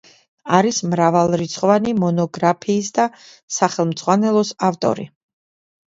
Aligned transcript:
არის 0.59 0.79
მრავალრიცხოვანი 0.93 1.95
მონოგრაფიის 2.05 2.91
და 2.99 3.09
სახელმძღვანელოს 3.61 4.59
ავტორი. 4.73 5.11